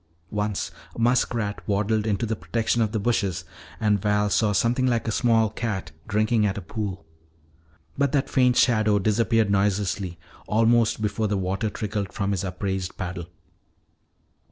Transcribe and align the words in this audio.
Once 0.31 0.71
a 0.95 0.99
muskrat 0.99 1.61
waddled 1.67 2.07
into 2.07 2.25
the 2.25 2.35
protection 2.35 2.81
of 2.81 2.91
the 2.91 2.97
bushes. 2.99 3.45
And 3.79 4.01
Val 4.01 4.31
saw 4.31 4.51
something 4.51 4.87
like 4.87 5.07
a 5.07 5.11
small 5.11 5.51
cat 5.51 5.91
drinking 6.07 6.43
at 6.43 6.57
a 6.57 6.61
pool. 6.63 7.05
But 7.99 8.11
that 8.13 8.27
faint 8.27 8.57
shadow 8.57 8.97
disappeared 8.97 9.51
noiselessly 9.51 10.17
almost 10.47 11.03
before 11.03 11.27
the 11.27 11.37
water 11.37 11.69
trickled 11.69 12.11
from 12.13 12.31
his 12.31 12.43
upraised 12.43 12.97
paddle. 12.97 13.27